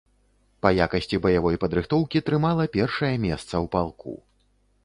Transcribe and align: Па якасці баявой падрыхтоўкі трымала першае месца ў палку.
Па 0.65 0.69
якасці 0.85 1.19
баявой 1.25 1.59
падрыхтоўкі 1.63 2.21
трымала 2.31 2.65
першае 2.79 3.13
месца 3.27 3.53
ў 3.53 3.65
палку. 3.77 4.19